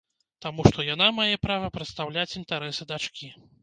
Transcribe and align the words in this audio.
Таму 0.45 0.65
што 0.69 0.85
яна 0.87 1.11
мае 1.19 1.35
права 1.45 1.71
прадстаўляць 1.79 2.29
інтарэсы 2.43 2.93
дачкі. 2.95 3.37